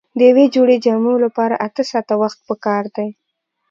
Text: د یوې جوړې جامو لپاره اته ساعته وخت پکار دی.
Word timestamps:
د 0.17 0.19
یوې 0.29 0.45
جوړې 0.55 0.77
جامو 0.85 1.13
لپاره 1.25 1.55
اته 1.67 1.81
ساعته 1.91 2.13
وخت 2.21 2.39
پکار 2.49 2.83
دی. 2.95 3.09